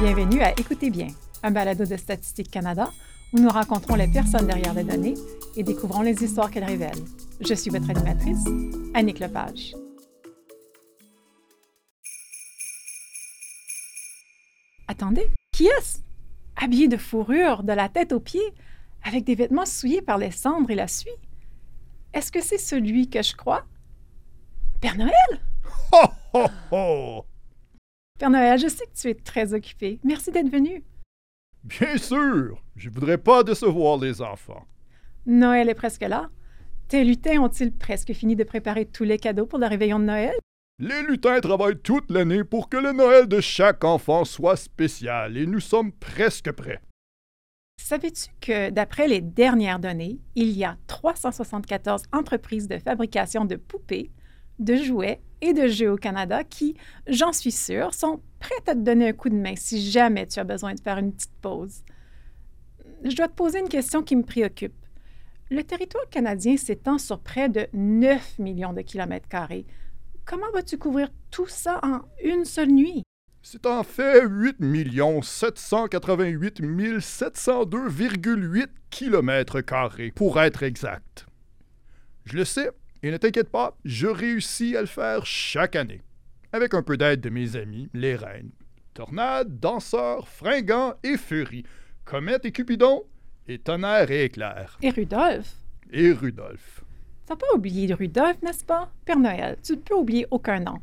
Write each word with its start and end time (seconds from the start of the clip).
Bienvenue 0.00 0.42
à 0.42 0.50
Écoutez 0.52 0.90
bien, 0.90 1.06
un 1.42 1.50
balado 1.50 1.84
de 1.86 1.96
Statistique 1.96 2.50
Canada 2.50 2.90
où 3.32 3.38
nous 3.38 3.48
rencontrons 3.48 3.94
les 3.94 4.08
personnes 4.08 4.46
derrière 4.46 4.74
les 4.74 4.82
données 4.82 5.14
et 5.56 5.62
découvrons 5.62 6.02
les 6.02 6.22
histoires 6.22 6.50
qu'elles 6.50 6.64
révèlent. 6.64 7.04
Je 7.40 7.54
suis 7.54 7.70
votre 7.70 7.88
animatrice, 7.88 8.44
Annick 8.92 9.20
Lepage. 9.20 9.74
Attendez, 14.88 15.30
qui 15.52 15.66
est-ce? 15.66 15.98
Habillé 16.56 16.88
de 16.88 16.96
fourrure 16.96 17.62
de 17.62 17.72
la 17.72 17.88
tête 17.88 18.12
aux 18.12 18.20
pieds, 18.20 18.54
avec 19.04 19.24
des 19.24 19.36
vêtements 19.36 19.66
souillés 19.66 20.02
par 20.02 20.18
les 20.18 20.30
cendres 20.32 20.70
et 20.70 20.74
la 20.74 20.88
suie. 20.88 21.10
Est-ce 22.12 22.32
que 22.32 22.42
c'est 22.42 22.58
celui 22.58 23.08
que 23.08 23.22
je 23.22 23.34
crois? 23.34 23.64
Père 24.80 24.96
Noël? 24.96 25.40
Ho, 25.92 26.06
ho, 26.34 26.46
ho! 26.72 27.24
Père 28.16 28.30
Noël, 28.30 28.60
je 28.60 28.68
sais 28.68 28.86
que 28.86 28.96
tu 28.96 29.08
es 29.08 29.14
très 29.14 29.54
occupé. 29.54 29.98
Merci 30.04 30.30
d'être 30.30 30.48
venu. 30.48 30.84
Bien 31.64 31.96
sûr, 31.96 32.62
je 32.76 32.88
voudrais 32.88 33.18
pas 33.18 33.42
décevoir 33.42 33.98
les 33.98 34.22
enfants. 34.22 34.64
Noël 35.26 35.68
est 35.68 35.74
presque 35.74 36.02
là. 36.02 36.30
Tes 36.86 37.02
lutins 37.02 37.40
ont-ils 37.40 37.72
presque 37.72 38.12
fini 38.12 38.36
de 38.36 38.44
préparer 38.44 38.86
tous 38.86 39.02
les 39.02 39.18
cadeaux 39.18 39.46
pour 39.46 39.58
le 39.58 39.66
réveillon 39.66 39.98
de 39.98 40.04
Noël? 40.04 40.36
Les 40.78 41.02
lutins 41.02 41.40
travaillent 41.40 41.80
toute 41.80 42.08
l'année 42.08 42.44
pour 42.44 42.68
que 42.68 42.76
le 42.76 42.92
Noël 42.92 43.26
de 43.26 43.40
chaque 43.40 43.82
enfant 43.82 44.24
soit 44.24 44.56
spécial 44.56 45.36
et 45.36 45.46
nous 45.46 45.60
sommes 45.60 45.90
presque 45.90 46.52
prêts. 46.52 46.80
Savais-tu 47.82 48.30
que, 48.40 48.70
d'après 48.70 49.08
les 49.08 49.22
dernières 49.22 49.80
données, 49.80 50.20
il 50.36 50.50
y 50.50 50.64
a 50.64 50.76
374 50.86 52.04
entreprises 52.12 52.68
de 52.68 52.78
fabrication 52.78 53.44
de 53.44 53.56
poupées, 53.56 54.12
de 54.60 54.76
jouets 54.76 55.20
et 55.44 55.52
de 55.52 55.68
jeux 55.68 55.92
au 55.92 55.96
Canada 55.96 56.42
qui, 56.42 56.74
j'en 57.06 57.32
suis 57.32 57.52
sûre, 57.52 57.92
sont 57.92 58.20
prêtes 58.40 58.68
à 58.68 58.74
te 58.74 58.80
donner 58.80 59.10
un 59.10 59.12
coup 59.12 59.28
de 59.28 59.34
main 59.34 59.54
si 59.56 59.90
jamais 59.90 60.26
tu 60.26 60.40
as 60.40 60.44
besoin 60.44 60.74
de 60.74 60.80
faire 60.80 60.96
une 60.96 61.12
petite 61.12 61.36
pause. 61.42 61.82
Je 63.04 63.14
dois 63.14 63.28
te 63.28 63.34
poser 63.34 63.60
une 63.60 63.68
question 63.68 64.02
qui 64.02 64.16
me 64.16 64.22
préoccupe. 64.22 64.74
Le 65.50 65.62
territoire 65.62 66.08
canadien 66.08 66.56
s'étend 66.56 66.96
sur 66.96 67.20
près 67.20 67.50
de 67.50 67.66
9 67.74 68.38
millions 68.38 68.72
de 68.72 68.80
kilomètres 68.80 69.28
carrés. 69.28 69.66
Comment 70.24 70.50
vas-tu 70.54 70.78
couvrir 70.78 71.10
tout 71.30 71.46
ça 71.46 71.78
en 71.82 72.00
une 72.24 72.46
seule 72.46 72.70
nuit? 72.70 73.02
C'est 73.42 73.66
en 73.66 73.82
fait 73.82 74.22
8 74.26 74.56
788 75.22 76.62
702,8 76.62 78.68
kilomètres 78.88 79.60
carrés, 79.60 80.12
pour 80.12 80.40
être 80.40 80.62
exact. 80.62 81.26
Je 82.24 82.38
le 82.38 82.46
sais, 82.46 82.70
et 83.04 83.10
ne 83.10 83.18
t'inquiète 83.18 83.50
pas, 83.50 83.76
je 83.84 84.06
réussis 84.06 84.78
à 84.78 84.80
le 84.80 84.86
faire 84.86 85.26
chaque 85.26 85.76
année. 85.76 86.00
Avec 86.52 86.72
un 86.72 86.82
peu 86.82 86.96
d'aide 86.96 87.20
de 87.20 87.28
mes 87.28 87.54
amis, 87.54 87.90
les 87.92 88.16
reines. 88.16 88.50
Tornade, 88.94 89.60
danseurs, 89.60 90.26
fringants 90.26 90.94
et 91.02 91.18
furie. 91.18 91.64
Comète 92.06 92.46
et 92.46 92.50
Cupidon, 92.50 93.02
et 93.46 93.58
tonnerre 93.58 94.10
et 94.10 94.24
éclair. 94.24 94.78
Et 94.80 94.88
Rudolph? 94.88 95.52
Et 95.92 96.12
Rudolph. 96.12 96.82
T'as 97.26 97.36
pas 97.36 97.54
oublié 97.54 97.92
Rudolph, 97.92 98.40
n'est-ce 98.40 98.64
pas? 98.64 98.90
Père 99.04 99.18
Noël, 99.18 99.58
tu 99.62 99.72
ne 99.72 99.82
peux 99.82 99.94
oublier 99.94 100.26
aucun 100.30 100.60
nom. 100.60 100.78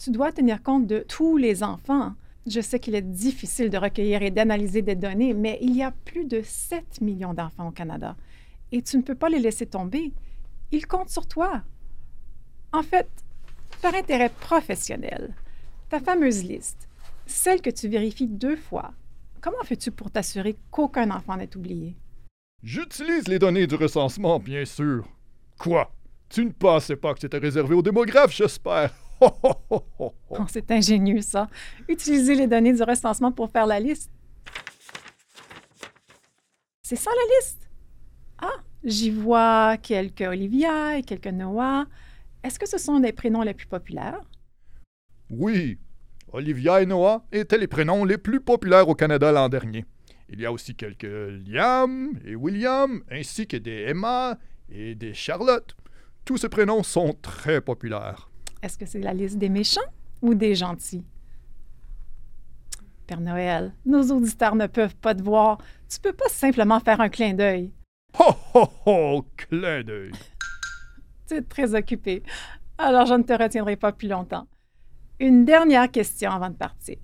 Tu 0.00 0.12
dois 0.12 0.30
tenir 0.30 0.62
compte 0.62 0.86
de 0.86 1.00
tous 1.00 1.36
les 1.36 1.64
enfants. 1.64 2.14
Je 2.46 2.60
sais 2.60 2.78
qu'il 2.78 2.94
est 2.94 3.02
difficile 3.02 3.70
de 3.70 3.78
recueillir 3.78 4.22
et 4.22 4.30
d'analyser 4.30 4.82
des 4.82 4.94
données, 4.94 5.34
mais 5.34 5.58
il 5.60 5.74
y 5.74 5.82
a 5.82 5.90
plus 5.90 6.26
de 6.26 6.42
7 6.44 7.00
millions 7.00 7.34
d'enfants 7.34 7.66
au 7.66 7.72
Canada. 7.72 8.14
Et 8.70 8.82
tu 8.82 8.98
ne 8.98 9.02
peux 9.02 9.16
pas 9.16 9.28
les 9.28 9.40
laisser 9.40 9.66
tomber. 9.66 10.12
Ils 10.72 10.86
comptent 10.86 11.10
sur 11.10 11.26
toi. 11.26 11.62
En 12.72 12.82
fait, 12.82 13.08
par 13.82 13.94
intérêt 13.94 14.30
professionnel, 14.40 15.34
ta 15.88 16.00
fameuse 16.00 16.42
liste, 16.42 16.88
celle 17.26 17.60
que 17.60 17.70
tu 17.70 17.88
vérifies 17.88 18.26
deux 18.26 18.56
fois, 18.56 18.92
comment 19.40 19.62
fais-tu 19.64 19.90
pour 19.90 20.10
t'assurer 20.10 20.56
qu'aucun 20.70 21.10
enfant 21.10 21.36
n'est 21.36 21.56
oublié? 21.56 21.96
J'utilise 22.62 23.28
les 23.28 23.38
données 23.38 23.66
du 23.66 23.76
recensement, 23.76 24.38
bien 24.38 24.64
sûr. 24.64 25.06
Quoi? 25.58 25.92
Tu 26.28 26.44
ne 26.44 26.50
pensais 26.50 26.96
pas 26.96 27.14
que 27.14 27.20
c'était 27.20 27.38
réservé 27.38 27.74
aux 27.74 27.82
démographes, 27.82 28.34
j'espère? 28.34 28.92
Oh, 29.18 30.12
c'est 30.48 30.70
ingénieux, 30.70 31.22
ça. 31.22 31.48
Utiliser 31.88 32.34
les 32.34 32.46
données 32.46 32.74
du 32.74 32.82
recensement 32.82 33.32
pour 33.32 33.50
faire 33.50 33.64
la 33.64 33.80
liste. 33.80 34.10
C'est 36.82 36.96
ça 36.96 37.10
la 37.10 37.36
liste? 37.36 37.65
J'y 38.86 39.10
vois 39.10 39.78
quelques 39.78 40.20
Olivia 40.20 40.96
et 40.96 41.02
quelques 41.02 41.26
Noah. 41.26 41.86
Est-ce 42.44 42.56
que 42.56 42.68
ce 42.68 42.78
sont 42.78 43.00
les 43.00 43.12
prénoms 43.12 43.42
les 43.42 43.52
plus 43.52 43.66
populaires? 43.66 44.20
Oui, 45.28 45.76
Olivia 46.32 46.80
et 46.80 46.86
Noah 46.86 47.26
étaient 47.32 47.58
les 47.58 47.66
prénoms 47.66 48.04
les 48.04 48.16
plus 48.16 48.40
populaires 48.40 48.88
au 48.88 48.94
Canada 48.94 49.32
l'an 49.32 49.48
dernier. 49.48 49.84
Il 50.28 50.40
y 50.40 50.46
a 50.46 50.52
aussi 50.52 50.76
quelques 50.76 51.02
Liam 51.02 52.12
et 52.24 52.36
William, 52.36 53.02
ainsi 53.10 53.48
que 53.48 53.56
des 53.56 53.86
Emma 53.88 54.38
et 54.68 54.94
des 54.94 55.14
Charlotte. 55.14 55.76
Tous 56.24 56.36
ces 56.36 56.48
prénoms 56.48 56.84
sont 56.84 57.12
très 57.20 57.60
populaires. 57.60 58.30
Est-ce 58.62 58.78
que 58.78 58.86
c'est 58.86 59.00
la 59.00 59.14
liste 59.14 59.38
des 59.38 59.48
méchants 59.48 59.80
ou 60.22 60.32
des 60.32 60.54
gentils? 60.54 61.04
Père 63.08 63.20
Noël, 63.20 63.74
nos 63.84 64.12
auditeurs 64.12 64.54
ne 64.54 64.68
peuvent 64.68 64.96
pas 64.96 65.16
te 65.16 65.24
voir. 65.24 65.58
Tu 65.88 65.98
peux 65.98 66.12
pas 66.12 66.28
simplement 66.28 66.78
faire 66.78 67.00
un 67.00 67.08
clin 67.08 67.34
d'œil. 67.34 67.72
Ho, 68.18 68.32
ho, 68.54 68.68
ho, 68.86 69.26
clin 69.36 69.82
d'œil. 69.82 70.12
Tu 71.26 71.34
es 71.34 71.42
très 71.42 71.74
occupé. 71.74 72.22
Alors, 72.78 73.06
je 73.06 73.14
ne 73.14 73.22
te 73.22 73.32
retiendrai 73.32 73.76
pas 73.76 73.92
plus 73.92 74.08
longtemps. 74.08 74.46
Une 75.18 75.44
dernière 75.44 75.90
question 75.90 76.30
avant 76.30 76.50
de 76.50 76.56
partir. 76.56 76.96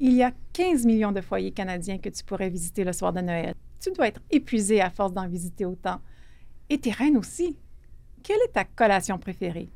Il 0.00 0.12
y 0.12 0.22
a 0.22 0.32
15 0.52 0.86
millions 0.86 1.12
de 1.12 1.20
foyers 1.20 1.50
canadiens 1.50 1.98
que 1.98 2.08
tu 2.08 2.22
pourrais 2.24 2.50
visiter 2.50 2.84
le 2.84 2.92
soir 2.92 3.12
de 3.12 3.20
Noël. 3.20 3.54
Tu 3.80 3.90
dois 3.92 4.08
être 4.08 4.20
épuisé 4.30 4.80
à 4.80 4.90
force 4.90 5.12
d'en 5.12 5.26
visiter 5.26 5.64
autant. 5.64 6.00
Et 6.70 6.78
tes 6.78 6.92
reines 6.92 7.16
aussi. 7.16 7.58
Quelle 8.22 8.40
est 8.44 8.52
ta 8.52 8.64
collation 8.64 9.18
préférée? 9.18 9.70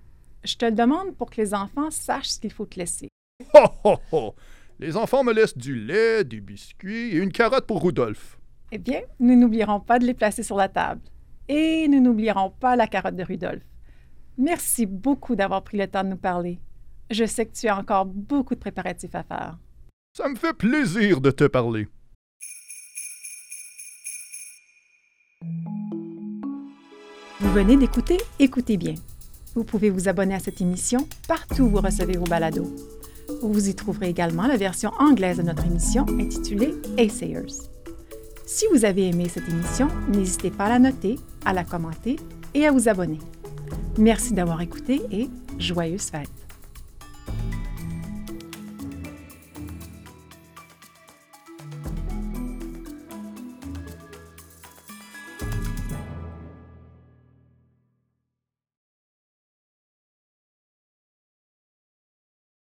Je 0.45 0.57
te 0.57 0.65
le 0.65 0.73
demande 0.73 1.17
pour 1.17 1.31
que 1.31 1.41
les 1.41 1.55
enfants 1.55 1.91
sachent 1.91 2.31
ce 2.31 2.41
qu'il 2.41 2.53
faut 2.53 2.67
te 2.67 2.79
laisser. 2.79 3.09
Ho, 3.55 3.67
ho, 3.85 3.97
ho. 4.13 4.35
Les 4.79 4.97
enfants 4.97 5.25
me 5.25 5.33
laissent 5.33 5.57
du 5.57 5.75
lait, 5.75 6.25
des 6.25 6.41
biscuits 6.41 7.11
et 7.11 7.17
une 7.17 7.33
carotte 7.33 7.67
pour 7.67 7.83
Rudolph. 7.83 8.39
Eh 8.75 8.79
bien, 8.79 9.03
nous 9.21 9.37
n'oublierons 9.37 9.81
pas 9.81 9.99
de 9.99 10.07
les 10.07 10.15
placer 10.15 10.43
sur 10.43 10.57
la 10.57 10.71
table. 10.71 11.03
Et 11.47 11.87
nous 11.89 12.01
n'oublierons 12.01 12.51
pas 12.59 12.75
la 12.75 12.87
carotte 12.87 13.17
de 13.17 13.23
Rudolph. 13.23 13.63
Merci 14.39 14.87
beaucoup 14.87 15.37
d'avoir 15.37 15.63
pris 15.63 15.77
le 15.77 15.87
temps 15.87 16.03
de 16.03 16.09
nous 16.09 16.17
parler. 16.17 16.59
Je 17.11 17.27
sais 17.27 17.45
que 17.45 17.53
tu 17.53 17.69
as 17.69 17.77
encore 17.77 18.07
beaucoup 18.07 18.55
de 18.55 18.61
préparatifs 18.61 19.15
à 19.15 19.23
faire. 19.23 19.59
Ça 20.17 20.27
me 20.27 20.37
fait 20.37 20.55
plaisir 20.55 21.21
de 21.21 21.31
te 21.31 21.45
parler. 21.45 21.87
Vous 27.41 27.53
venez 27.53 27.77
d'écouter 27.77 28.17
Écoutez 28.39 28.79
bien. 28.79 28.95
Vous 29.55 29.65
pouvez 29.65 29.91
vous 29.91 30.09
abonner 30.09 30.35
à 30.35 30.39
cette 30.39 30.63
émission 30.63 31.07
partout 31.29 31.65
où 31.65 31.69
vous 31.69 31.83
recevez 31.83 32.17
vos 32.17 32.25
balados. 32.25 32.75
Vous 33.43 33.69
y 33.69 33.75
trouverez 33.75 34.09
également 34.09 34.47
la 34.47 34.57
version 34.57 34.93
anglaise 34.99 35.37
de 35.37 35.43
notre 35.43 35.67
émission 35.67 36.07
intitulée 36.09 36.75
Assayers. 36.99 37.72
Si 38.55 38.67
vous 38.71 38.85
avez 38.85 39.09
aimé 39.09 39.31
cette 39.31 39.49
émission, 39.49 39.89
n'hésitez 40.11 40.51
pas 40.51 40.67
à 40.67 40.69
la 40.69 40.79
noter, 40.79 41.19
à 41.47 41.55
la 41.55 41.65
commenter 41.65 42.17
et 42.53 42.67
à 42.67 42.71
vous 42.71 42.87
abonner. 42.87 43.19
Merci 43.97 44.35
d'avoir 44.35 44.61
écouté 44.61 45.01
et 45.11 45.31
joyeuses 45.59 46.11
fêtes! 46.11 46.42